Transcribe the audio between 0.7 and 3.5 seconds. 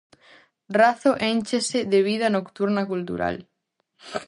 Razo énchese de vida nocturna cultural.